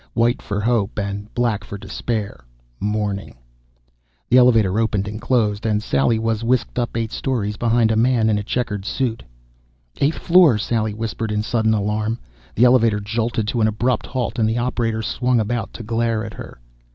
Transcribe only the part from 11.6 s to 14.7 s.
alarm. The elevator jolted to an abrupt halt and the